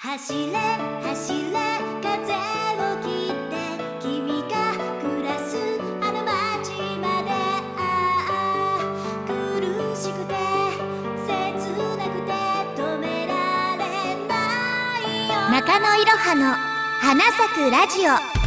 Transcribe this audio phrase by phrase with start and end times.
[0.00, 0.52] 走れ
[1.02, 1.50] 走れ
[2.00, 2.30] 風
[2.78, 3.58] を切って
[4.00, 5.58] 君が暮らす
[6.00, 6.70] あの街
[7.00, 7.30] まで
[7.76, 9.32] ああ苦
[9.96, 10.34] しくて
[11.26, 12.30] 切なくて
[12.80, 13.82] 止められ
[14.28, 14.30] な
[15.00, 15.34] いよ。
[15.50, 16.54] 中野いろはの
[17.00, 18.37] 花咲くラジオ。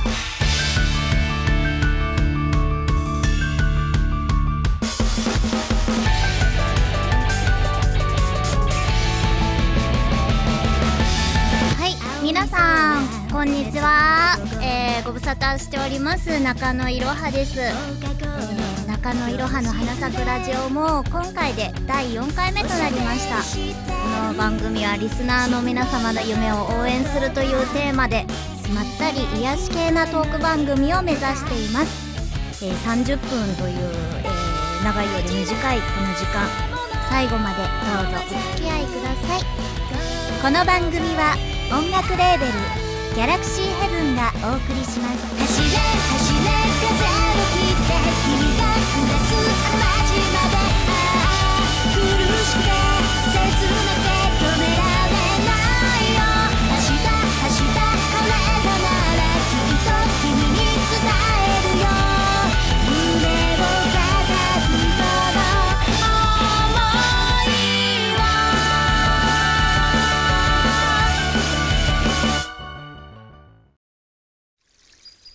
[13.41, 16.39] こんにちは、えー、ご無沙汰しております。
[16.43, 23.41] 中野いろはです、えー、中野いろはの花咲くラジオも今回で第4回目となりました。
[23.41, 28.27] この番組はリスナーの皆様の夢を応援するというテーマで
[28.75, 33.89] まったり癒し系なトーク番組を目指しています、えー30分という、
[34.21, 36.45] えー長いより短いこの時間。
[37.09, 39.41] 最後までどうぞお付き合いください。
[40.43, 41.35] この番組は
[41.71, 42.80] 音楽レーベル
[43.13, 45.19] ギャラクシーヘブンがお送りします。
[45.35, 46.47] 走れ走れ
[46.79, 47.91] 風を切って
[48.23, 49.35] 君が暮らす
[49.67, 50.50] あの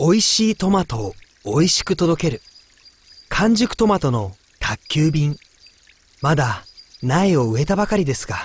[0.06, 2.40] 美味しいトマトを美味しく届ける。
[3.28, 5.36] 完熟トマトの宅急便。
[6.22, 6.62] まだ
[7.02, 8.36] 苗を植えたばかりですが。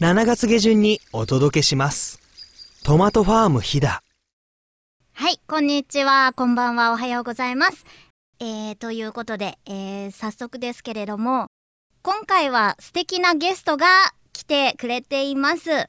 [0.00, 2.18] 7月下旬にお届けします。
[2.82, 4.00] トマトファーム飛騨。
[5.12, 7.84] はい、こんにちは、こんばんは、おはようございます。
[8.40, 11.46] えー、ということで、えー、早速ですけれども、
[12.02, 13.86] 今回は素敵なゲストが
[14.32, 15.70] 来てくれています。
[15.70, 15.88] え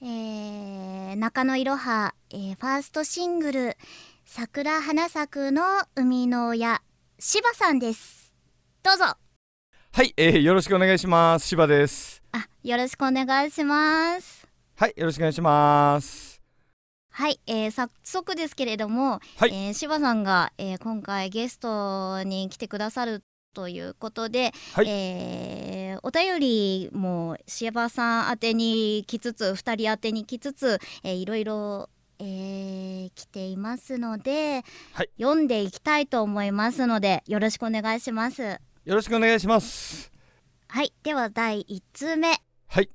[0.00, 3.76] ー、中野いろは、えー、ファーストシングル、
[4.24, 5.62] 桜花咲くの
[5.94, 6.82] 生みの親、
[7.18, 8.34] 柴さんです。
[8.82, 9.04] どうぞ。
[9.04, 11.46] はい、えー、よろしくお願いします。
[11.46, 12.22] 柴です。
[12.32, 14.48] あ、よろしくお願いします。
[14.76, 16.42] はい、よろしくお願いします。
[17.10, 23.22] はい、えー、早速ですけれども、はいえー柴さんが、えー今回ゲストに来てくださる
[23.54, 31.88] ということで、はいえーお便りも柴さん宛てに来つつ2人宛てに来つつ、えーいろいろ、
[32.18, 38.42] えー来ていますので、はい読んでいきたいと思いますのでよろしくお願いします。
[38.42, 38.58] よ
[38.96, 40.10] ろしくお願いします。
[40.68, 42.42] はい、では第1通目。
[42.66, 42.90] はい、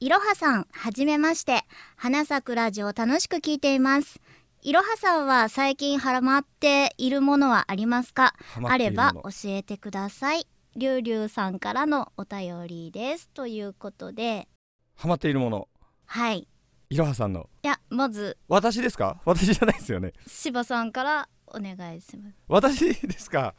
[0.00, 1.62] いろはさん、はじめまして。
[1.96, 4.20] 花咲くラジオ楽しく聞いています。
[4.62, 8.34] いろはさんは最近ハマっているものはありますか？
[8.62, 10.46] あれば教えてください。
[10.76, 13.30] りゅうりゅうさんからのお便りです。
[13.30, 14.48] ということで、
[14.96, 15.68] ハマっているもの、
[16.04, 16.46] はい。
[16.90, 17.48] いろはさんの。
[17.62, 19.22] いや、まず、私ですか？
[19.24, 20.12] 私じゃないですよね。
[20.26, 22.36] 柴さんからお願いします。
[22.46, 23.54] 私ですか？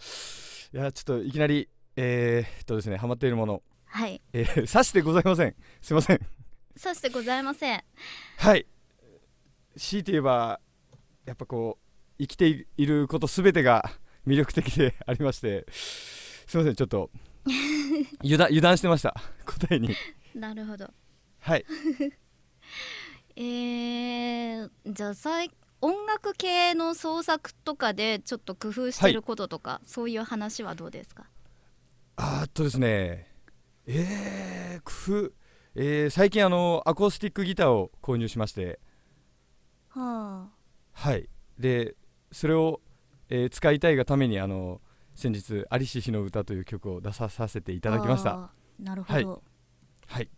[0.72, 3.64] いや、ちょっといきなり、えー、っとですね、ハマっているもの。
[3.86, 4.22] はい。
[4.34, 5.56] えー、さしてございません。
[5.82, 6.20] すいません。
[6.78, 7.84] そしてございません。
[8.38, 8.68] はい。
[9.76, 10.60] 強いて言えば、
[11.26, 11.86] やっぱこう、
[12.20, 13.90] 生きていることすべてが
[14.28, 17.10] 魅力的でありまして、すいません、ちょっと、
[18.24, 19.16] 油断、油断してました。
[19.46, 19.96] 答えに。
[20.36, 20.90] なるほど。
[21.40, 21.66] はい。
[23.36, 31.26] えー、じゃあ最音楽系の創作とかでちょっと工夫してることとか、そういう話はどうですか？
[32.18, 33.28] あーっとですね
[33.88, 35.34] えー、工夫、
[35.76, 38.80] えー最近あのアコースティックギターを購入しまして
[39.90, 40.50] は
[41.02, 41.28] はい。
[41.58, 41.96] で
[42.32, 42.80] それを、
[43.30, 44.82] えー使いたいがためにあの
[45.16, 48.52] 先日「アリシヒの歌」という曲を出ささせていいただきました。
[48.80, 49.44] なるほど、
[50.08, 50.30] はい。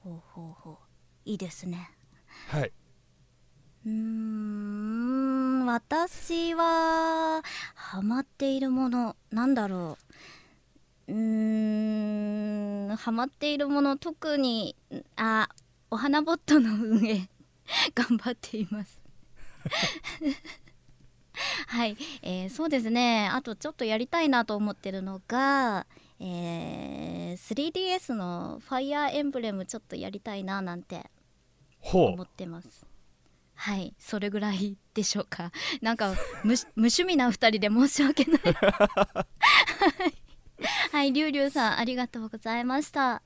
[0.00, 0.76] ほうほうほう。
[1.24, 1.90] いいですね。
[2.48, 2.72] はい。
[3.86, 7.42] うーん私は
[7.74, 9.96] ハマっているものなんだろ
[11.08, 11.12] う。
[11.12, 14.76] うーんハマっているもの特に
[15.16, 15.48] あ
[15.90, 17.30] お花ボットの運営
[17.94, 19.00] 頑張っています
[21.68, 23.28] はい、えーそうですね。
[23.32, 25.86] あとちょっとやりたいなと思ってるのが、
[26.20, 31.08] えー 3DS のファイアーエンブレムちょっとやりたいななんて
[31.78, 32.86] ほ思ってます。
[33.54, 35.52] はいそれぐらいでしょうか。
[35.82, 38.40] なんか無無趣味な二人で申し訳ない。
[38.54, 39.26] は
[40.06, 40.14] い。
[40.90, 43.22] はいりゅうりゅうさんありがとうございました。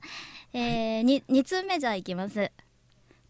[0.53, 2.51] えー、に2通目じゃあいきます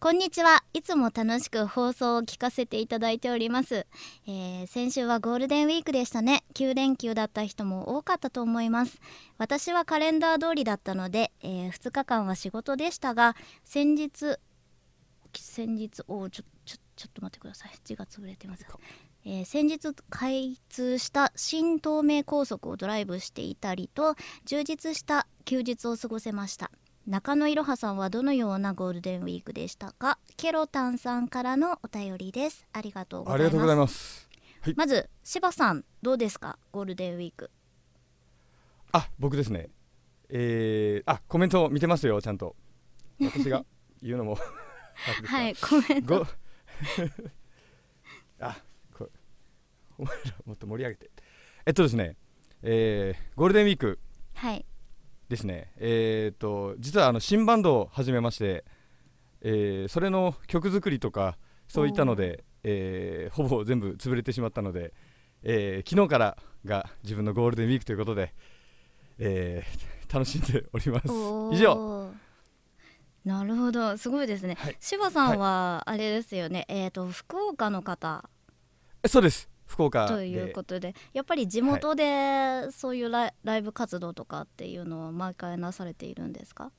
[0.04, 0.66] こんにちは。
[0.74, 3.88] いつも楽しく放送を聞かせていただいております、
[4.28, 6.44] えー先週はゴールデンウィークでしたね。
[6.56, 9.00] 9連休だった人も多かったと思います。
[9.38, 14.40] 私はカレンダー通りだったので、え2日間は仕事でしたが先日
[15.34, 17.72] 先日おちょちょちょっと待ってください。
[17.86, 18.66] 字が潰れてます、
[19.24, 26.72] えー先日開通した新東名高速をドライブしていたりと充実した休日を過ごせました。
[27.06, 30.20] 中野いろはさんはどのようなゴールデンウィークでしたか？
[30.38, 32.66] ケロタンさんからのお便りです。
[32.72, 33.44] ありがとうございます。
[33.44, 34.30] ありがとうございます。
[34.78, 36.58] まず柴さんどうですか？
[36.72, 37.52] ゴールデンウィーク。
[38.94, 39.68] あ僕ですね。
[40.30, 42.56] えー、あコメント見てますよちゃんと。
[43.22, 43.66] 私が
[44.02, 44.38] 言うのも。
[45.28, 46.20] はいコメント。
[46.20, 46.28] ご
[48.40, 48.56] あ
[48.98, 49.10] こ
[49.98, 51.12] お前らもっと盛り上げて。
[51.66, 52.16] えっとですね
[52.62, 54.00] えー、ゴールデンウィーク。
[54.36, 54.66] はい
[55.34, 55.72] ですね。
[55.78, 58.64] えー、っと実はあの新バンドを始めまして、
[59.42, 61.38] えーそれの曲作りとか
[61.68, 64.94] そういったので、えーほぼ全部潰れてしまったので、
[65.42, 68.34] えー昨日からが自分のゴールデンウィークということで、
[69.18, 71.08] えー楽しんでおります。
[71.56, 72.12] 以上。
[73.26, 73.98] なるほど。
[73.98, 74.78] すごいですね、はい。
[74.80, 78.30] 柴さんはあれですよね、えっ、と福岡の方。
[79.02, 80.14] えそうです福岡で。
[80.14, 86.72] ということでやっぱり地元でそういうライ,、ライブ活動とかっていうのを毎回なされているんですか？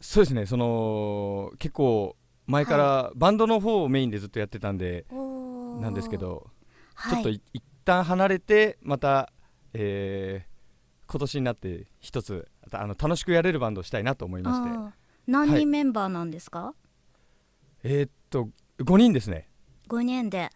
[0.00, 0.46] そうですね。
[0.46, 2.16] その結構
[2.46, 5.06] 前からバンドの方をメインでずっとやってたんで、
[5.80, 6.50] なんですけ、ど、
[6.94, 9.32] はい、ちょっとい一旦離れてまた、
[9.72, 10.54] えー
[11.06, 14.94] 今年になって一つあの楽しくやれるバンドをしたいなと思いまして。
[15.26, 15.60] 何はい。
[15.60, 16.74] 人メンバーなんですか、
[17.82, 18.48] えーっと
[18.78, 19.48] 5人ですね。
[19.88, 20.50] 5人で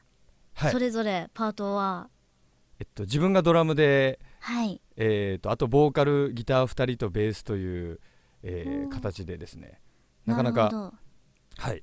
[0.59, 0.73] はい。
[0.73, 2.09] それぞれパートは？
[2.81, 4.81] えっと、自分がドラムで、はい。
[4.97, 8.01] えーっとあとボーカルギター2人とベースという、
[8.43, 9.81] えー形でですね。
[10.27, 10.93] なかなか
[11.59, 11.83] はい。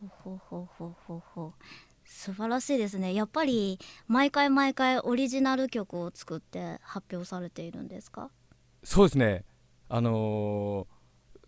[0.00, 1.64] ほうほうほうほうほうほう。
[2.04, 3.14] 素晴らしいですね。
[3.14, 8.30] やっぱり毎回毎回オリジナル曲を作って発表されているんですか？
[8.82, 9.44] そうですね。
[9.88, 10.86] あの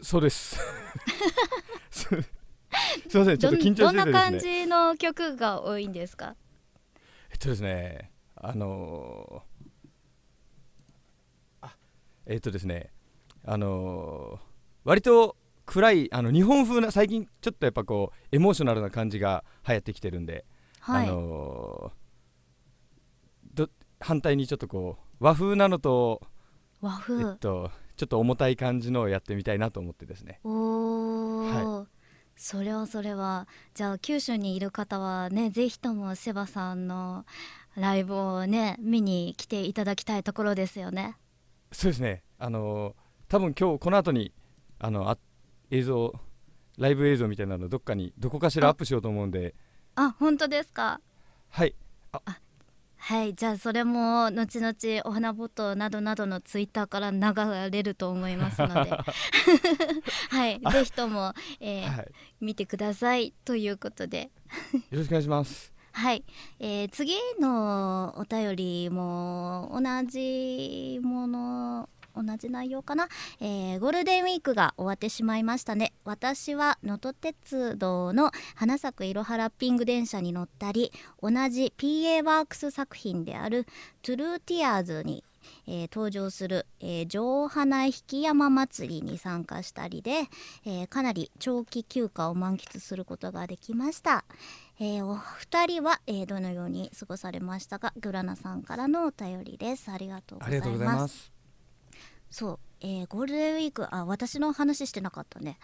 [0.01, 0.59] ーそうです
[3.05, 4.53] す すいませんちょっと緊張どんどんなしてすね。
[4.53, 6.37] 感じの曲が多いんですか？
[7.31, 9.67] えっとですねあのー
[11.63, 11.77] あ
[12.27, 12.93] えっとですね
[13.45, 14.41] あのー
[14.85, 20.45] 割と暗いあの日本風な最近ちょっとやっぱこうエモーショナルな感じが流行ってきてるんで、
[20.81, 22.03] はい、あのー
[23.55, 23.69] ど
[24.01, 26.21] 反対にちょっとこう和風なのと、
[26.81, 30.41] 和風、えっと、ちょっと重たい感じのをやってみたいなと思ってですね。
[30.43, 30.51] お
[31.45, 31.87] お、
[32.37, 33.47] それはそれは。
[33.75, 37.25] じゃあ九州にいる方はねぜひともセバさんの
[37.77, 41.17] ライブをね見に来ていただきたいところですよね。
[41.71, 42.23] そうですね。
[42.39, 42.95] あのー
[43.29, 44.31] 多分今日この後に
[44.79, 45.17] あのあ
[45.71, 46.13] 映像
[46.77, 49.55] ライブ映像みたいなのどっかにどこかしらアップしようと思うんで。
[49.95, 51.01] あ本当ですか？
[51.49, 51.75] はい
[53.05, 58.91] はいじゃあそれも後々お花ボットなどなどのツイッターから流れると思いますので。
[60.31, 62.09] はいぜひとも、えーはい、
[62.41, 64.31] 見てくださいということで。
[64.91, 65.73] よろしくお願いします。
[65.91, 66.25] はい、
[66.61, 73.09] えー次のお便りも同じもの同じ内容かな、
[73.41, 75.93] えーゴールデンウィークが終わってしまいましたね。
[76.05, 80.93] 私は能登鉄道の花咲くいろはラッピング電車に乗ったり
[81.23, 83.67] 同じ PA ワークス作品である
[84.03, 85.25] トゥルーティアーズに
[85.67, 87.93] えー登場する、えー、上花引
[88.23, 90.29] 山祭りに参加したりで、
[90.65, 94.25] えーかなり長期休暇を満喫することができました、
[94.79, 97.93] えお二人は、えどのように過ごされましたか？
[98.01, 99.91] グラナさんからのお便りです。
[99.91, 101.42] ありがとうございます。
[102.33, 105.59] そう、えーゴールデンウィークあ私の話してなかったね。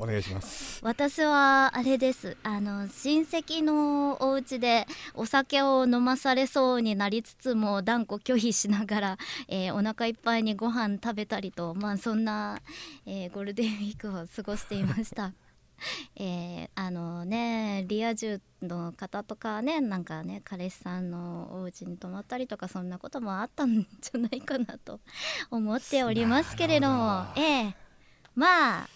[0.00, 0.80] お願いします。
[0.82, 2.38] 私はあれです。
[2.42, 12.62] あの親戚のお家でお酒を飲まされそうになりつつも断固拒否しながら、えーお腹いっぱいにご飯食べたりとまあそんな、
[13.04, 15.34] えーゴールデンウィークを過ごしていました。
[16.16, 25.00] えーあのねリア充の方とかねなんかね彼氏さんのお家に泊まったりとかそんなこともあったんじゃないかなと
[25.50, 27.26] 思っておりますけれども。
[27.36, 27.76] ええ。
[28.34, 28.88] まあ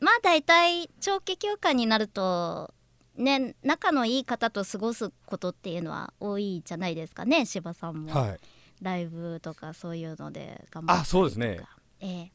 [0.00, 2.72] まあ大体長期休暇になると
[3.16, 8.40] ね仲のいい方と過ごすことっていうのは多いじゃないですかね柴さんも、はい。
[8.80, 11.02] ライブとかそういうので頑張ったりとか。
[11.02, 11.60] あそうですね。
[12.00, 12.32] ええ。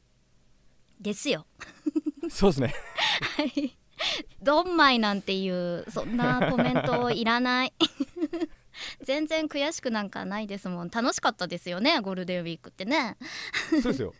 [0.99, 1.45] ですよ。
[2.29, 2.73] そうですね。
[3.37, 3.77] はい
[4.41, 7.73] ドンマイなんていうそんなコメントいらない。
[9.03, 10.89] 全然悔しくなんかないですもん。
[10.89, 13.17] 楽しかったですよねゴールデンウィークってね。
[13.69, 14.13] そうですよ。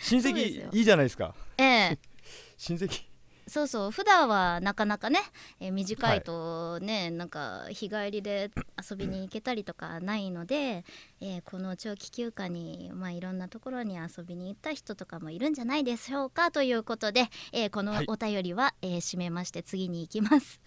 [0.00, 1.34] 親戚いいじゃないですか。
[1.58, 1.98] ええ。
[2.56, 3.02] 親戚
[3.48, 5.20] そうそう普段はなかなかね、
[5.58, 8.50] えー短いとね、なんか日帰りで
[8.90, 10.84] 遊びに行けたりとかないので、
[11.20, 18.04] えーこの長期休暇に、まあ、いろんなところに遊びに行った人とかもいるんじゃないでしょうかということで、えーこのはい。
[18.06, 20.60] お便りは、えー締めまして次に行きます。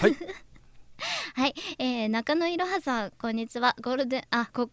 [0.00, 0.16] はい。
[1.34, 3.76] はい、えー中野いろはさんこんにちは。
[3.80, 4.70] ゴールデンあこ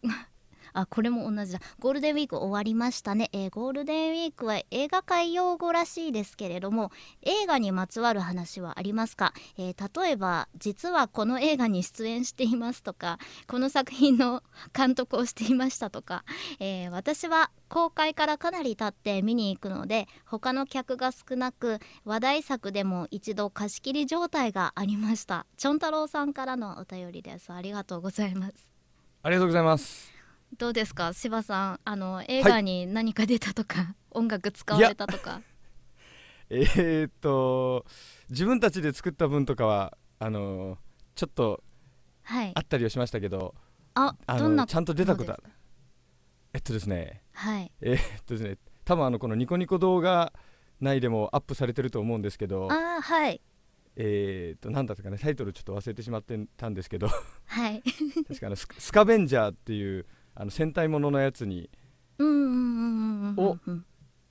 [0.73, 1.59] あこれも同じだ。
[1.79, 6.91] ゴールデンウィーク終わりましたね、えーゴールデンウィークは映画界用語らしいですけれども
[7.23, 16.23] 映画にまつわる話はありますか、えー例えば実はこの映画に出演していますとかこの作品の監督をしていましたとか、
[16.59, 25.45] えー私は公開からかなり経って見に行くので他の客が少なく話題作でも一度貸し切り状態がありました。
[25.57, 27.51] ちょん太郎さんからのお便りです。
[27.53, 28.71] ありがとうございます。
[29.23, 30.20] ありがとうございます。
[30.57, 31.13] どうですか？
[31.13, 35.41] 柴さんあの映画に何か出たとか、 音楽使われたとか。
[36.49, 37.85] えー、っと
[38.29, 40.77] 自分たちで作った分とかはあの
[41.15, 41.63] ちょっと
[42.23, 42.51] はい。
[42.53, 43.55] あったりはしましたけど
[43.93, 45.55] ああどんなのちゃんと出たことあそうです
[46.53, 47.23] えっとですね。
[47.31, 47.71] はい。
[47.81, 50.33] えーっとですね多分あのこのニコニコ動画
[50.81, 53.41] 内でもアップされてると思うんですけどあーはい。
[53.95, 57.07] えー、っと何だったかねタイトルちょっと忘れてしまってたんですけど。
[57.45, 57.81] はい。
[58.27, 61.69] 確かあのススカベンジャーっていうあの戦隊もののやつに
[62.17, 63.85] うんうんうんうんうんおうん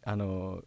[0.04, 0.62] あの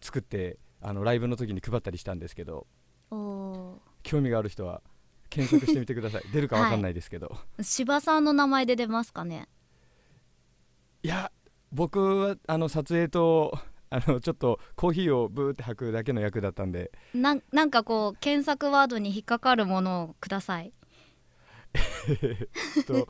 [0.00, 2.66] 作ってあのライブの時に配ったりしたんですけど
[3.10, 4.82] お興味がある人は
[5.30, 6.22] 検索してみてください。
[6.32, 9.48] 出るかわかんないですけど、ー柴さんの名前で出ますかね？
[11.02, 11.32] い、や
[11.72, 16.92] 僕はあの撮影とあのちょっとコーヒーをブーって吐くだけの役だったんで。
[17.14, 20.72] なんなんかこう検索ワードに引っかかるものをください
[21.74, 22.48] え
[22.80, 23.08] っと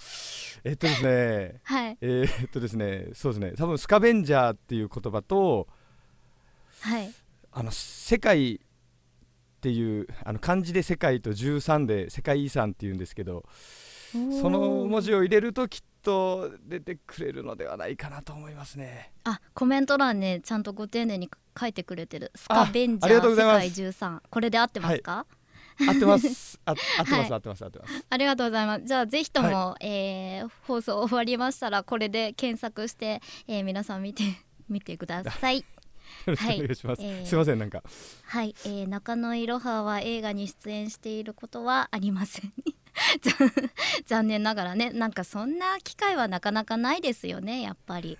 [0.65, 1.99] えっとですねはい。
[2.01, 5.69] えーっとですねそうですね多分スカベンジャーっていう言葉と
[6.81, 7.13] はい。
[7.53, 8.59] あの世界っ
[9.61, 13.45] ていうあの漢字で世界と13で世界遺産っていうんですけど
[14.13, 19.13] その文字を入れるときっと出てくれるのではないかなと思いますね。
[19.25, 22.33] あコメント欄ねちゃんとご丁寧に書いてくれてる。
[22.35, 25.27] スカベンジャー世界13これで合ってますか、
[25.79, 26.61] 合ってます。
[26.65, 28.07] あ合ってます、はい合ってます合ってます。
[28.09, 28.85] ありがとうございます。
[28.85, 34.25] じゃあぜひとも、えー放送終わりましたらこれで検索して、えー皆さん見て
[34.69, 35.65] 見てください。
[36.27, 37.83] よろしくお願いします、えーすいませんなんか。
[38.25, 42.53] はい、えー中野いろはは映画に出演していることはありません。
[44.07, 48.19] 残念ながらねなんかそんな機会はなかなかないですよねやっぱり。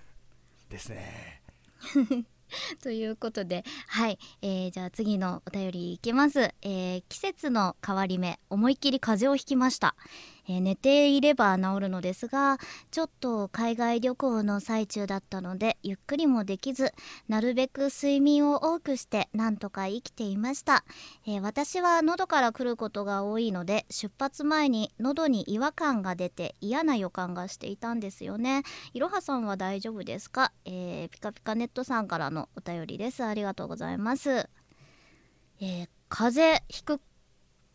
[0.71, 1.43] ですね
[2.83, 9.95] ということではい、えーじゃあ次のお便りいきます、えー季節の変わり目思いっきり風邪をひきました、
[10.49, 12.59] えー寝ていれば治るのですが
[12.91, 16.93] ちょっと海外旅行の最中だったのでゆっくりもできず
[17.29, 20.85] なるべく睡眠を多くしてなんとか生きていました、
[21.27, 28.63] えー私は喉から来ることが多いので出発前に喉に違和感が出て嫌な予感がしていたんですよね。
[28.95, 33.25] いろはさんは大丈夫ですか、えーピカピカネットさんからのお便りです。
[33.25, 34.49] ありがとうございます、
[35.61, 37.01] えー風邪ひく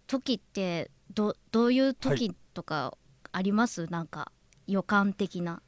[0.06, 2.98] 時ってどどういう時とか
[3.32, 4.32] あります、なんか
[4.66, 5.62] 予感的な。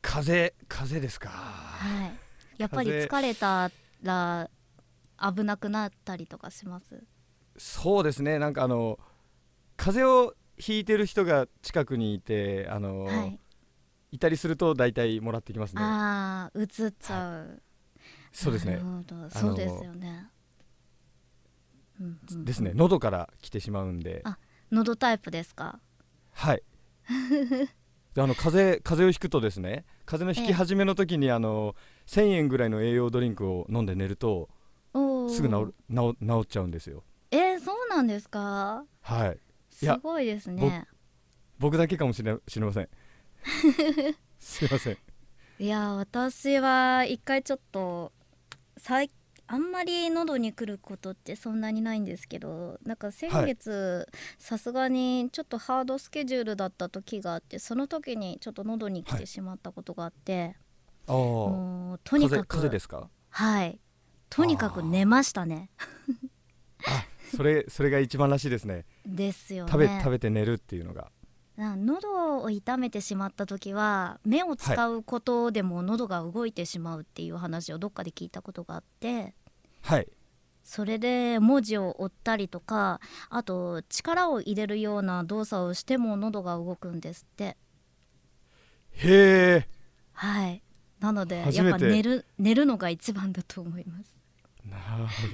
[0.00, 1.28] 風風ですか？
[1.28, 2.12] はい。
[2.56, 4.48] やっぱり風疲れたら
[5.34, 7.02] 危なくなったりとかします？
[7.58, 8.38] そうですね。
[8.38, 9.00] なんかあの
[9.76, 13.40] 風邪をひいてる人が近くにいてあの、はい。
[14.12, 15.82] い、たりすると大体もらってきますね。
[15.82, 17.60] あーうつっちゃう、
[18.30, 18.80] そうですね。
[19.30, 20.28] そうですよね、
[22.00, 22.44] うんうん。
[22.44, 22.70] ですね。
[22.74, 24.20] 喉から来てしまうんで。
[24.24, 24.38] あ
[24.70, 25.78] 喉タイプですか？
[26.32, 26.62] はい。
[28.14, 34.48] であの風邪風邪をひくとですね風邪のひき始めの時にあの1000円ぐらいの栄養ドリンクを飲んで寝ると
[35.28, 37.04] すぐ治る治治っちゃうんですよ。
[37.30, 38.84] えー、そうなんですか？
[39.02, 39.32] はい。
[39.34, 39.38] い
[39.70, 40.86] すやごいですね。
[41.58, 42.88] 僕だけかもしれ知れません。
[44.38, 44.98] すいません。
[45.58, 48.12] いや私は一回ちょっと
[48.78, 49.10] さい
[49.48, 59.26] あんまり喉に来ることってそんなにないんですけどなんか先月さすがにちょっとハードスケジュールだった時があってその時にちょっと喉に来てはい。
[59.26, 60.56] しまったことがあって、
[61.06, 63.08] ああもうとに風かく風邪ですか？
[63.30, 63.78] はい。
[64.28, 65.70] とにかく寝ましたね。
[66.86, 67.04] あ
[67.36, 68.84] それそれが一番らしいですね。
[69.04, 69.70] ですよね。
[69.70, 71.02] 食べ食べて寝るっていうのが。
[71.02, 71.08] な
[71.58, 79.34] 喉を痛めてしまった時は目を使うことでも喉が動いてしまうっていう話をどっかで聞いたことがあって
[79.82, 80.08] はい。
[80.62, 87.56] それで文字を追ったりとかあと力を入れるような動作をしても喉が動くんですって。
[88.90, 89.68] へえ。
[90.12, 90.62] はい。
[91.00, 94.18] なのでやっぱ寝る寝るのが一番だと思います
[94.70, 94.76] な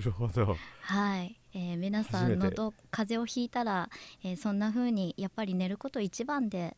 [0.04, 0.56] るほど。
[0.82, 3.88] はい、えー皆さん初めて喉風邪をひいたら、
[4.24, 6.76] えーそんな風にやっぱり寝ること一番で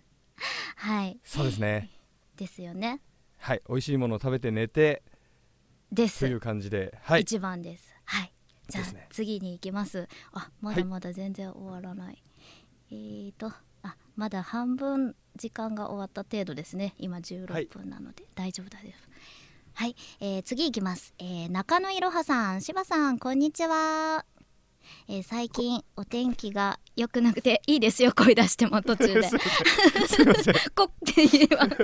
[0.76, 1.18] はい。
[1.24, 1.90] そうですね。
[2.36, 3.00] ですよね。
[3.38, 3.62] はい。
[3.68, 5.02] 美味しいものを食べて寝て
[5.90, 6.20] です。
[6.20, 6.98] という感じで。
[7.02, 7.22] はい。
[7.22, 7.94] 一番です。
[8.04, 8.32] はい。
[8.68, 9.06] じゃあ、ですね。
[9.10, 10.08] 次に行きます。
[10.32, 12.22] あまだまだ全然終わらない、
[12.90, 16.94] えーとあまだ半分時間が終わった程度ですね。
[16.98, 18.92] 今16分なので、大丈夫大丈夫
[19.78, 24.35] はい、えー次行きます、えー中野いろはさん柴さんこんにちは。
[25.08, 28.12] えー最近お天気が良くなくていいですよ。
[28.12, 29.28] 声出しても途中で。
[30.74, 31.74] こって言えばこ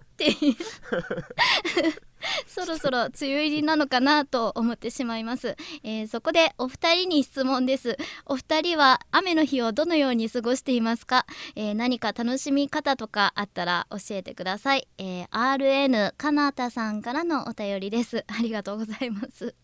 [0.00, 0.54] って言え
[2.46, 7.96] そろそろ梅雨入りなのかなと思ってしまいます、えーそこでお二人に質問です。
[8.26, 18.24] お二人は雨の日をどのように過ごしていますか、えー何か楽しみ方とかあったら教えてください、えー RN かなたさんからのお便りです。
[18.28, 19.54] ありがとうございます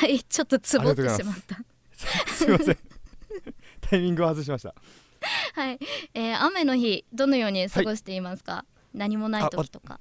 [0.00, 1.56] はいちょっとつぼってしまった。
[2.32, 2.44] す。
[2.44, 2.78] いません。
[3.80, 4.74] タイミングを外しました。
[5.54, 5.78] はい、
[6.14, 8.64] えー雨の日どのように過ごしていますか、
[8.94, 10.00] 何もない時とか。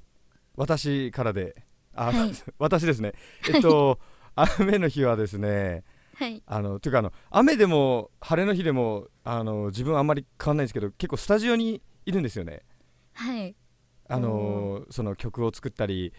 [0.55, 1.55] 私からで。
[1.93, 2.31] あ、はい。
[2.59, 3.13] 私ですね。
[3.49, 3.99] えっと
[4.35, 5.83] 雨の日はですね
[6.15, 6.41] はい。
[6.45, 12.63] あのというかあの雨でも晴れの日でもあの自分あんまり変わんないんですけど結構スタジオにいるんですよね。
[13.13, 13.55] はい。
[14.07, 16.13] あのその曲を作ったり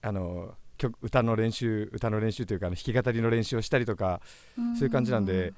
[0.00, 4.20] あの曲歌の練習歌の練習というかあの弾き語りの練習をしたりとか
[4.78, 5.52] そういう感じなんで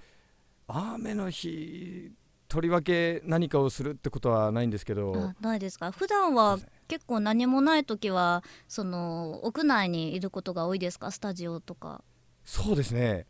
[0.67, 2.13] 雨の日
[2.49, 5.93] とりわけ何かをするってことはないんですけどあないですか？
[5.93, 6.59] 普段は
[6.89, 11.11] 結構何もない時はその屋内にいることが多いですか？
[11.11, 12.03] スタジオとか。
[12.45, 13.27] そうですね。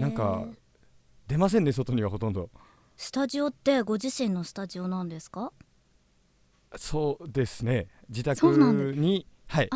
[0.00, 0.46] なんか
[1.28, 2.50] 出ませんね外にはほとんど。
[2.96, 5.52] スタジオってご自身のスタジオなんですか？
[6.76, 7.86] そうですね。
[8.08, 9.70] 自宅にはい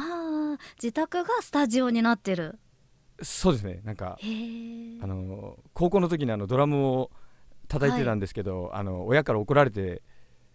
[0.82, 2.58] 自宅がスタジオになってる。
[3.22, 3.80] そうですね。
[3.84, 7.10] なんかあの高校の時にあのドラムを
[7.66, 10.02] 叩いてたんですけど、あの親から怒られて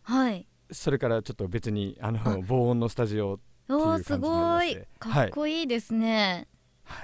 [0.04, 0.48] はい。
[0.72, 4.78] それからちょっと別にあのあ防音のスタジオっていう感じになりまごい。
[5.00, 6.48] かっこいいですね、
[6.84, 7.04] は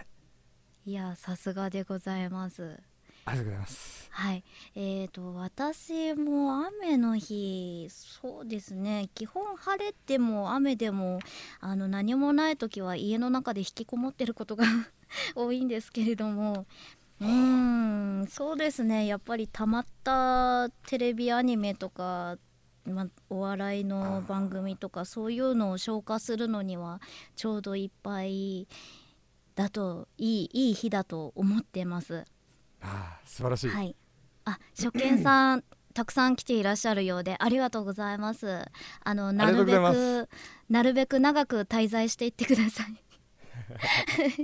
[0.86, 0.92] い。
[0.92, 2.80] い、やさすがでございます。
[3.26, 4.44] ありがとうございますはい、
[4.76, 9.10] えーと私も雨の日そうですね。
[9.14, 11.20] 基本晴れても雨でも
[11.62, 14.66] あの何もない時は家の中で引きこもってることが
[15.36, 16.66] 多いんですけれども。
[17.22, 19.06] うーんそうですね。
[19.06, 22.38] やっぱりたまったテレビアニメとか、
[22.86, 27.02] ま、お笑いの番組とかそういうのを消化するのには
[27.36, 28.68] ちょうどいっぱい
[29.56, 32.26] だといいいい日だと思ってます。
[32.82, 33.96] あー素晴らしい、はい。
[34.46, 35.64] あ、初見さん
[35.94, 38.66] たくさん来ていらっしゃるようでありがとうございます。
[39.04, 40.30] あのなるべく
[40.70, 43.04] なるべく長く滞在していってください。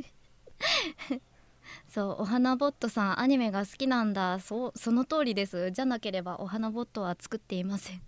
[1.88, 8.02] そうお花ボットさんアニメが好きなんだそうその通りですじゃなければお花ボットは作っていません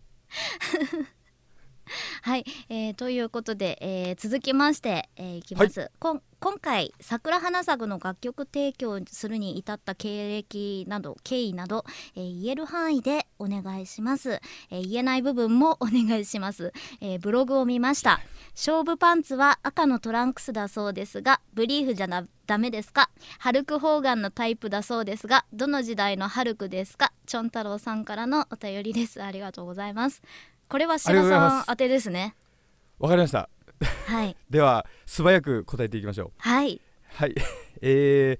[2.23, 11.83] はい、えーということで、えー続きまして、えーいきます、こん今回桜花咲の楽曲提供するに至った経歴など経緯など、
[12.15, 18.19] えー言える範囲でお願いします、えー言えない部分も お願いします、えーブログを見ました。
[18.55, 23.09] 勝負パンツは赤のトランクスだそうですがブリーフじゃなダメですか？
[23.39, 27.11] ハルク・ホーガンのタイプだそうですがどの時代のハルクですか？
[27.27, 29.21] チョン太郎さんからのお便りです。
[29.21, 30.21] ありがとうございます
[30.69, 32.35] これは白さん宛てですね。
[32.99, 33.49] わかりました。
[34.07, 34.35] はい。
[34.49, 36.31] では素早く答えていきましょう。
[36.37, 36.81] はい。
[37.09, 37.35] はい。
[37.81, 38.39] え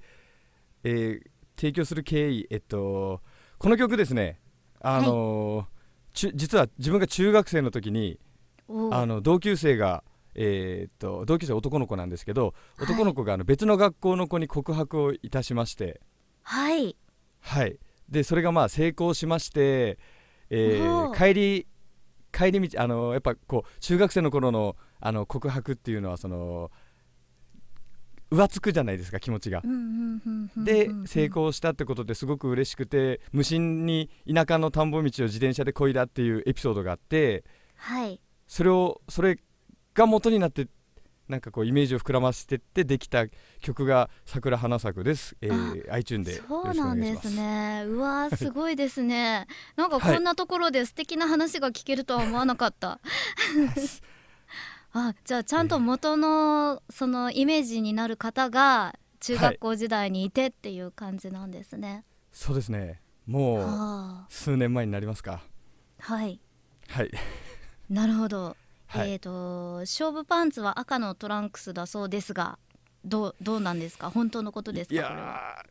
[0.84, 3.20] えー提供する経緯えっと
[3.58, 4.40] この曲ですね。
[4.80, 5.66] あのー
[6.14, 8.18] ちゅ実は自分が中学生の時に
[8.68, 12.84] おあの同級生がえーっと同級生男の子なんですけどはい。
[12.84, 16.00] 男の子があの別の学校の子に告白をいたしまして。
[16.42, 16.96] はい。
[17.40, 17.78] はい。
[18.08, 19.98] でそれがまあ成功しまして、
[20.50, 21.66] えー帰り
[22.38, 26.70] 帰り道あのやっぱこう中学生の頃のあの告白っていうのはその
[28.30, 29.62] 浮つくじゃないですか気持ちが。
[30.56, 37.44] で成功したってことですごく嬉しくて無心に田舎の田んぼ道を自転車で漕いだっていうエピソードがあって
[37.76, 39.38] はいそれをそれ
[39.94, 40.68] が元になって
[41.28, 43.26] なんかこうイメージを膨らませてってできた
[43.60, 46.36] 曲が「桜花咲く」です、えー、iTune で。
[46.36, 47.36] よそうなんですす。
[47.36, 49.46] ねうわーすごいですね。
[49.76, 53.00] なんかこんなところで素敵な話が聞けるとは思わなかった。
[54.92, 63.02] あじゃあちゃんと元のそのイメージになる方が中学校時代にいてっていう感じなんですね、そうですね。
[63.26, 64.26] もうはあ。
[64.30, 65.42] 数年前になりますか。
[65.98, 66.40] はい。
[66.88, 67.10] はい。
[67.90, 68.56] なるほど、
[68.88, 69.12] はい。
[69.12, 72.58] えっ、と勝負パンツは赤のトランクスだそうですが
[73.04, 74.10] どうどうなんですか？
[74.10, 75.62] 本当のことですか？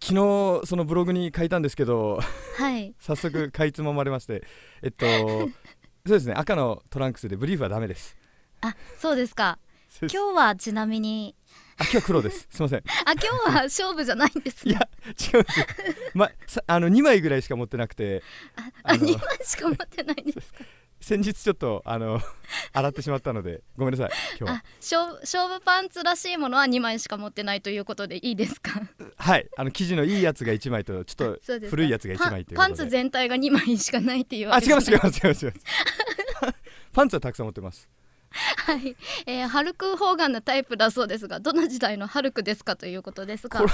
[0.00, 2.18] 昨日そのブログに書いたんですけど
[2.58, 2.94] はい。
[3.00, 4.42] 早速かいつままれまして
[4.82, 8.16] えっと そうですね赤のトランクスでブリーフはダメです。
[8.62, 9.58] あそうですか。
[10.00, 11.36] 今日はちなみに。
[11.78, 12.48] あ今日は黒です。
[12.50, 12.78] すいません。
[13.04, 15.66] あ今日は勝負じゃないんですねいや違うんですよ、
[16.14, 18.22] ま、さあの2枚ぐらいしか持ってなくて。
[18.56, 20.64] ああの2枚しか持ってないんですか？
[21.02, 22.20] 先日ちょっとあの
[22.72, 24.58] 洗ってしまったのでごめんなさい今日は。
[24.58, 28.80] あ勝負勝負パンツらしいものは2枚しか持ってないということでいいですか？
[29.18, 32.88] はいあの生地のいいやつが1枚とちょっと古いやつが1枚というパンことで。
[32.88, 36.54] ツ全体が2枚しかないっていうわあけじゃない違います違います違います違います。
[36.92, 37.88] パンツはたくさん持ってます。
[38.32, 43.72] はい、えー、ハルク・ホーガンのタイプだそうですがどの時代のハルクですかということですかこれ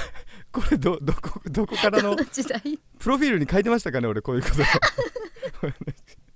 [0.51, 2.61] これどどこどこからのどの時代？
[2.99, 4.55] プロフィールに書いてましたかね俺こういうこと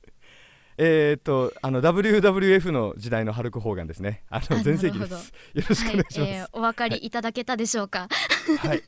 [0.78, 4.24] えーっとあの WWF の時代のハルク・ホーガンですね。
[4.30, 5.34] あのあ全盛期です。
[5.54, 8.08] よろしくお願いします、はい、えーお分かりいただけたでしょうか？
[8.60, 8.82] はい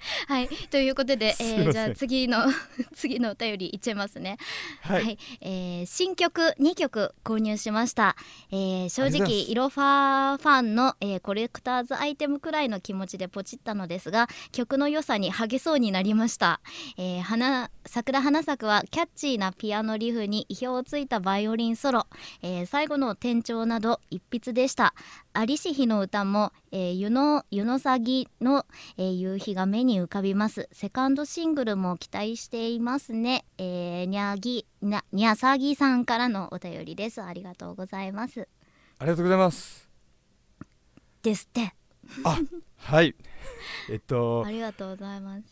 [0.28, 2.46] はいということで、えー、じゃあ次の
[2.94, 4.38] 次のお便りいっちゃいますね。
[4.82, 8.16] はい、えー新曲2曲購入しました、
[8.50, 9.50] えー正直ありがとうございます。
[9.50, 16.60] イロファーファンの、えーコレクターズアイテムくらいの気持ちでポチったのですが曲の良さにハゲそうになりました、
[16.96, 22.06] えー花桜花咲くはキャッチーなピアノリフに意表をついたバイオリンソロ、
[22.42, 24.94] えー最後の転調など一筆でした
[25.32, 28.66] 有志日の歌も、えー、湯の湯の詐の、
[28.98, 30.68] えー夕日が目に浮かびます。
[30.72, 37.22] セカンドシングルも期待していますね、えー、にゃぎなにゃさぎさんからのお便りです。
[37.22, 38.48] ありがとうございます。
[38.98, 39.88] ありがとうございます。
[41.22, 41.74] ですって。
[42.24, 42.38] あ
[42.76, 43.14] はい。
[43.88, 45.44] えっと ありがとうございます。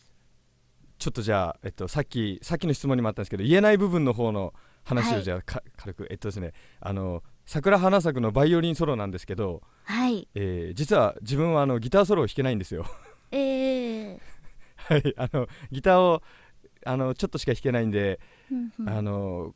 [0.97, 5.19] ちょっとじゃあ、えっと、さっきさっきの質問にもあったんですけど言えない部分の方の話はい。
[5.19, 6.07] をじゃあ、か軽く。
[6.11, 10.27] えっとですねあの桜花咲くのバイオリンソロなんですけど、はい。
[10.35, 12.85] えー実は自分はあのギターソロを弾けないんですよ。
[13.31, 14.19] えー。
[14.77, 16.21] はいあのギターを
[16.85, 18.19] あのちょっとしか弾けないんで、
[18.51, 18.87] うんうん。
[18.89, 19.55] あの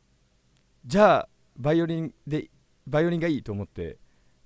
[0.84, 2.50] じゃあバイオリンで
[2.84, 3.98] バイオリンがいいと思って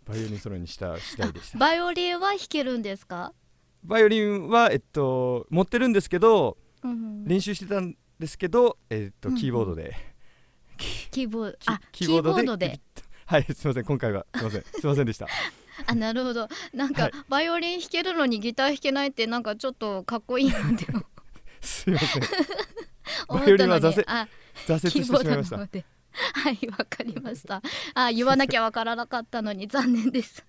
[0.05, 1.57] バイオリンソロにした次第でした。
[1.59, 3.33] バイオリンは弾けるんですか、
[3.83, 7.25] バイオリンは、えっと、持ってるんですけどうんうん。
[7.25, 9.41] 練習してたんですけど、えっとうんうん。
[9.41, 9.97] キーボードで、
[11.11, 11.59] キーボード。
[11.93, 12.81] キーボードでキーボードで
[13.29, 14.25] はいすいません今回は。
[14.35, 14.63] すいません。
[14.63, 15.27] すいませんでした。
[15.87, 16.49] あなるほど。
[16.73, 17.13] なんか、はい。
[17.29, 20.87] バイオリン弾けるのにギター弾けないってなんかちょっとかっこいいなって。
[21.61, 22.23] すいません。
[23.29, 24.29] 思バイオリンは挫折あ
[24.67, 25.59] 挫折してしまいました。
[25.59, 27.61] はいわかりました。
[27.93, 30.43] あ言わなきゃわからなかったのに残念です。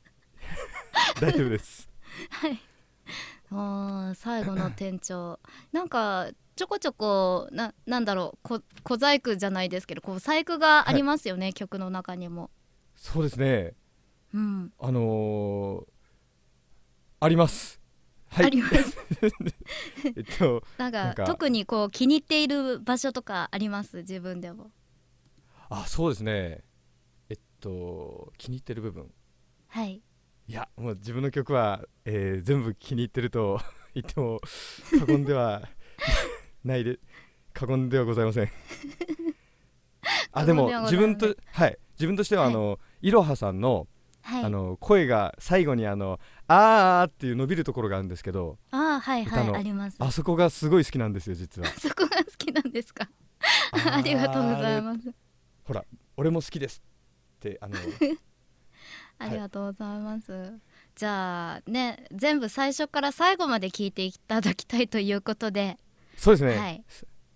[1.19, 1.89] 大丈夫です。
[2.29, 2.61] はい。
[3.51, 5.37] あー最後の店長。
[5.73, 12.49] なんかちょこちょこななんだろうこ小細工じゃないですけどこう細工がありますよね、曲の中にも
[13.01, 13.75] そうですね。
[14.33, 15.85] うん、あのー、
[17.21, 17.79] あります。
[18.27, 18.45] はい。
[18.47, 18.97] あります。
[20.15, 23.97] えっとなんか特にこう気に入っている場所とかあります？
[23.99, 24.71] 自分でも。
[25.69, 26.63] あそうですね。
[27.29, 29.11] えっと気に入ってる部分。
[29.69, 30.01] はい。
[30.47, 33.61] いやもう自分の曲は、えー全部気に入ってると
[33.95, 34.41] 言っても
[34.99, 35.67] 過言では
[36.65, 36.99] ないで
[37.53, 38.51] 過言ではございません。
[40.31, 41.77] あでも自分とはい。
[41.93, 42.51] 自分としてははい。
[42.51, 43.87] あの、いろはさんの
[44.21, 44.43] はい。
[44.43, 49.95] あの声が最後にあのあーっていう伸びるところがあるんですけどあーはいはいあります。
[49.99, 51.67] あそこがすごい好きなんですよ実は。
[51.79, 53.09] そこが好きなんですか？
[53.91, 55.13] ありがとうございます。
[55.63, 55.85] ほら
[56.17, 56.83] 俺も好きです
[57.37, 57.77] ってあの
[59.19, 60.59] ありがとうございます、
[60.95, 65.77] じゃあね全部最初から最後まで聞いていただきたいということで、
[66.17, 66.83] そうですね、はい。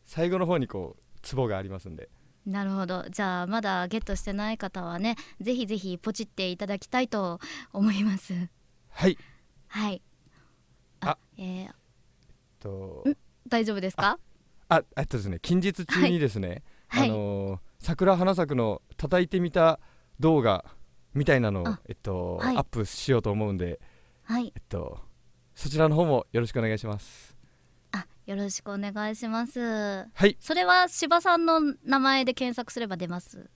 [0.06, 2.10] 最後の方にこうツボがありますんで
[2.45, 3.06] なるほど。
[3.10, 7.39] じゃあまだゲットしてない方はねぜひぜひポチっていただきたいと
[7.71, 8.34] 思います。
[8.89, 9.17] はい。
[9.67, 10.01] はい。
[10.99, 11.17] ああ。
[11.38, 11.73] えー
[12.60, 13.03] と。
[13.47, 14.19] 大丈夫ですか？
[14.69, 17.10] あえっとですね近日中にですね、はい。
[17.10, 19.82] あのー桜花咲くの叩いてみた
[20.19, 20.63] 動画
[21.13, 22.58] みたいなのをあえっと、はい。
[22.58, 23.79] アップしようと思うんで
[24.23, 24.53] はい。
[24.56, 24.99] えっと
[25.53, 27.33] そちらの方もよろしくお願いします
[27.93, 29.62] あよろしくお願いします。
[30.13, 30.36] はい。
[30.39, 33.49] それは柴さんの名前で検索すれば出ます？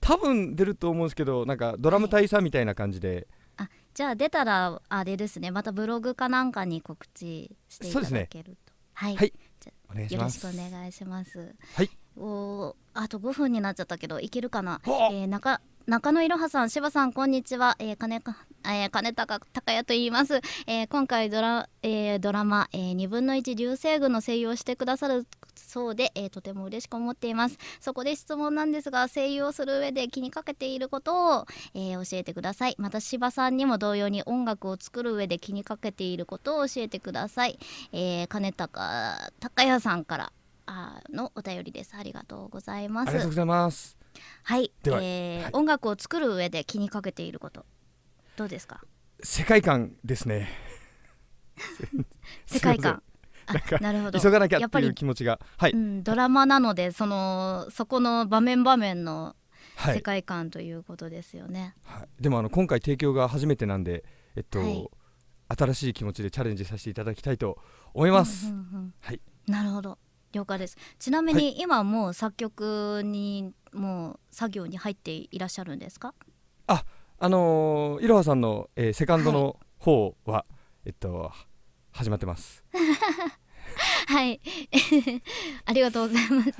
[0.00, 5.50] 多分出ると思うんですけどなんかドラム大佐みたいな感じで、あじゃあ出たらあれですね。
[5.50, 9.32] またブログかなんかに告知していただけると、はい、はい。
[10.10, 11.54] よろしくお願いします。
[11.74, 11.90] はい。
[12.16, 17.76] おーあと5分になっちゃったけどいけるかな、おえー、中中野いろはさん、柴さん、こんにちは。
[17.78, 20.40] えー、金か、えー、金高高也と言います。
[20.66, 27.58] えー、今回ドラ、えー、ドラマ、えー、2分の1流星群の声優をしてくださるそうで、えーとても嬉しく思っています。
[27.78, 32.74] そこで質問なんですが声優をする上で気にかけていることを、えー教えてください。
[32.78, 37.60] また柴さんにも同様に音楽を作る上で気にかけていることを教えてください、
[37.92, 40.32] えー、金高高谷さんから
[40.66, 41.94] あのお便りです。
[41.96, 43.10] ありがとうございます。
[43.10, 44.05] ありがとうございます。
[44.42, 45.50] はい、ではえーはい。
[45.52, 47.64] 音楽を作る上で気にかけていること
[48.36, 48.80] どうですか？
[49.22, 50.48] 世界観ですね。
[52.46, 53.02] 世界観。
[53.46, 54.20] あなるほど。
[54.20, 55.40] 急がなきゃやっぱりっていう気持ちが。
[55.56, 59.36] はい、うん、ドラマなのでそのそこの場面場面の
[59.76, 59.94] はい。
[59.96, 61.74] 世界観ということですよね。
[61.82, 64.88] はい、でもあの今回提供が初めてなんでえっと、はい。
[65.48, 67.58] 新しい気持ちでチャレンジさせていただきたいと
[67.94, 69.20] 思います、うんうんうんはい。
[69.46, 69.96] なるほど。
[70.32, 70.76] 了解です。
[70.98, 76.14] ちなみに今もう作曲にもう作業に入っていらっしゃるんですか？
[77.18, 80.44] あのーいろはさんの、えーセカンドの方は、
[80.84, 81.32] えっと
[81.92, 82.62] 始まってます
[84.06, 84.40] はい。
[85.64, 86.50] ありがとうございます、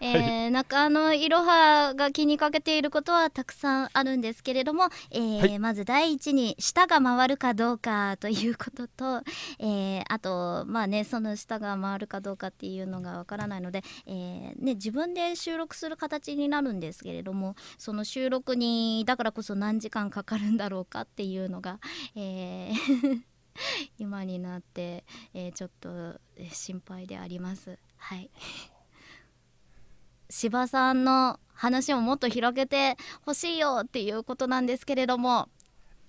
[0.00, 5.58] えー中野いろはが気にかけていることはたくさんあるんですけれども、えーはい。
[5.58, 9.22] まず第一に舌が回るかどうかということと、
[9.58, 21.80] えーあとまあねその舌が回るかどうかっていうのがわからないので、えーね、自分で収録する形になるんですけれどもその収録にだからこそ何時間かかるんだろうかっていうのが、
[22.14, 23.35] えー
[23.98, 25.88] 今になって、えーちょっと
[26.36, 27.78] えー心配であります。
[27.96, 28.30] はい。
[30.28, 35.48] 柴さんの話をもっと広げてほしいよっていうことなんですけれども、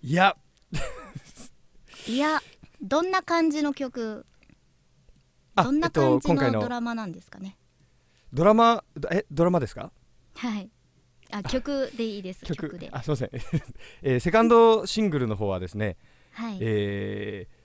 [0.01, 0.36] いや
[2.07, 2.41] いや
[2.81, 4.25] どんな感じの曲、
[5.55, 7.57] あどんなえっと感じ今回ののドラマなんですかね？
[8.33, 8.83] ドラマ？
[9.12, 9.91] えドラマですか？
[10.36, 10.69] はい。
[11.31, 12.43] あ曲でいいです。
[12.45, 12.89] 曲曲で。
[12.91, 13.29] あすいません、
[14.01, 15.97] えーセカンドシングルの方はですね、
[16.38, 16.58] はい。
[16.62, 17.58] えー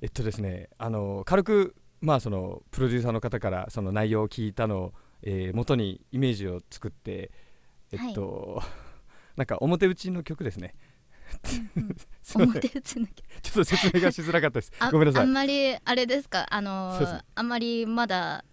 [0.00, 7.30] えっとですねあの軽くまあそのプロデューサーの方からその内容を聞いたのを、えー元にイメージを作って
[7.92, 8.60] えっと、
[9.36, 10.74] なんか表打ちの曲ですね。
[11.44, 12.42] すいません。
[12.42, 13.14] 表打つの曲。
[13.40, 14.72] ちょっと説明がしづらかったです。
[14.78, 15.22] あごめんなさい。
[15.22, 16.46] あんまりあれですか？
[16.50, 17.24] あのそうです。
[17.34, 18.44] あんまりまだ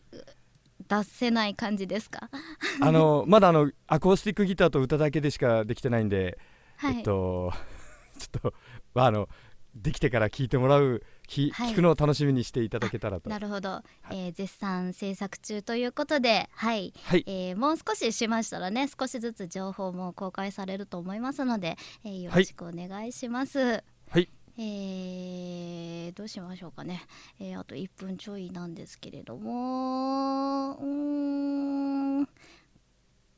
[0.87, 2.29] 出せない感じですか？
[2.81, 6.37] あのまだあのアコースティックギターと歌だけでしかできてないんで、
[6.77, 7.51] はい、えっと
[8.19, 8.53] ちょっと
[8.93, 9.27] まああの
[9.75, 11.71] できてから聞いてもらうき、はい。
[11.71, 13.29] 聞くのを楽しみにしていただけたらと。
[13.29, 13.81] なるほど、
[14.11, 14.15] い。
[14.15, 17.23] えー絶賛制作中ということではい、はい。
[17.25, 23.83] えーもう少ししましたらね少しずつ情報も公開されると思いますので、えーよろしくお願いします。
[24.09, 24.29] はい。
[24.57, 27.01] えーどうしましょうかね、
[27.39, 32.29] えーあと1分ちょいなんですけれどもうーん。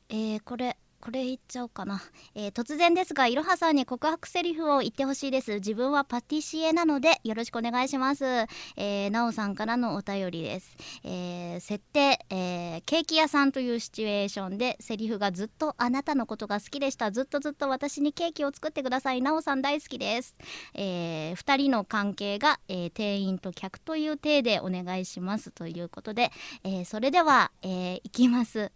[0.08, 2.02] えーこれこれ言っちゃおうかな、
[2.34, 5.56] えー突然ですがいろはさんに告白セリフを言ってほしいです。
[5.56, 17.10] 自分はパティシエなのでよろしくお願いします、えー、なおさんからのお便りです、えー設定、えーケーキ屋さんというシチュエーションでセリフがずっとあなたのことが好きでした。
[17.10, 19.20] ずっとずっと私にケーキを作ってください。
[19.20, 20.34] なおさん大好きです、
[20.72, 26.30] え2人の関係が、えー店員と客という体でお願いしますということで、
[26.62, 28.72] えそれでは、えーいきます。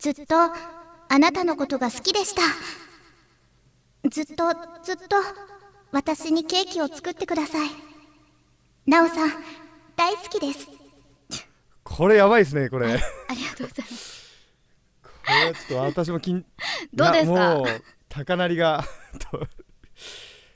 [0.00, 0.34] ずっと
[1.08, 2.40] あなたのことが好きでした。
[4.08, 4.44] ずっと
[4.82, 5.16] ずっと
[5.92, 7.68] 私にケーキを作ってください。
[8.86, 9.30] なおさん
[9.96, 10.66] 大好きです。
[11.84, 12.96] これやばいですねこれ。
[12.98, 14.30] こありがとうございます。
[15.28, 16.44] れはちょっと私も緊
[16.94, 17.62] どうですか？
[18.08, 18.82] 高鳴りが
[19.30, 19.46] と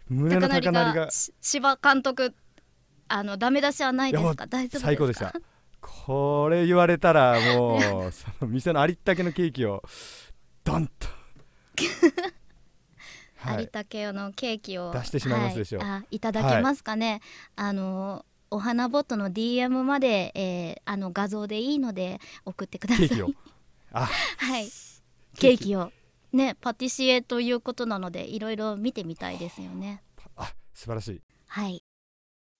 [0.09, 1.11] 胸の高鳴りが。
[1.11, 2.35] し柴監督
[3.09, 4.47] あのダメ出しはないですか？
[4.47, 4.87] 大丈夫ですか？
[4.87, 5.35] 最高でした
[5.87, 9.83] これ言われたらもうその店のありったけのケーキを
[10.65, 11.09] ドンと。
[13.47, 15.83] ありったけのケーキを出してしまいますでしょう。
[15.83, 17.21] はい、あいただけますかね、
[17.57, 23.09] あのお花ボットの DM まで、えーあの画像でいいので送ってください。
[23.09, 23.29] ケーキを。
[23.93, 24.69] あはい。
[25.37, 25.93] ケーキを。
[26.33, 30.03] ねパティシエということなのでいろいろ見てみたいですよね。
[30.37, 31.21] あ素晴らしい。
[31.47, 31.85] はい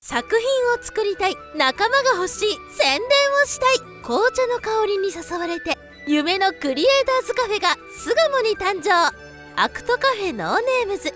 [0.07, 0.39] 作品
[0.79, 3.09] を作りたい仲間が欲しい宣伝
[3.43, 9.17] をしたい紅茶の香りに誘われて夢のクリエイターズカフェが巣鴨に誕生。
[9.57, 11.11] アクトカフェノーネームズ。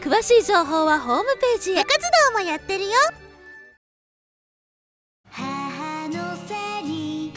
[0.00, 1.74] 詳しい情報はホームページへ。
[1.76, 2.00] 部活
[2.32, 2.90] 動もやってるよ。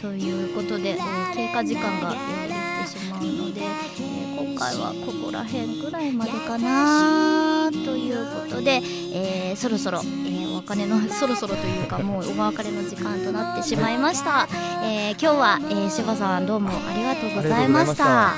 [0.01, 8.81] ということで、えー経過時間が、えーいってしまうので、えー今回はここら辺ぐらいまでかなということで、
[9.13, 14.47] えーそろそろ、えーお別れの そろそろというか もうお別れの時間となってしまいました、
[14.83, 18.33] えー今日は、えー、柴さんどうもありがとうございました。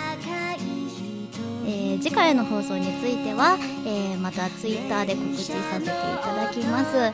[1.65, 7.12] えー次回の放送については、えーまたツイッターで告知させていただきます。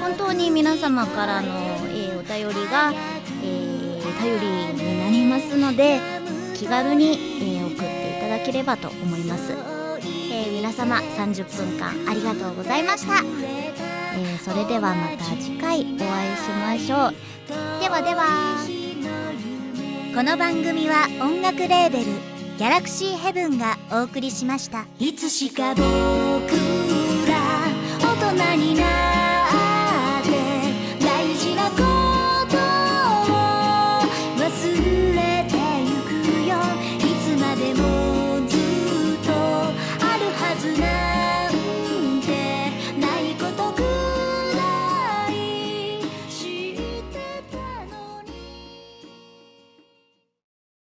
[0.00, 1.48] 本当に皆様からの、
[1.88, 2.92] えーお便りが、
[3.42, 3.84] えー
[4.20, 4.46] 頼り
[4.82, 6.00] になりますので
[6.54, 7.53] 気軽に、え
[8.44, 17.14] ければと思います、えー皆様30分間ありがとうございました、えーそれではまた次回お会いしましょう。
[17.80, 18.84] ではでは。
[20.14, 24.84] この番組は音楽レーベルギャラクシーヘブンがお送りしました。
[24.98, 25.88] いつしか僕ら
[28.00, 29.03] 大人になっ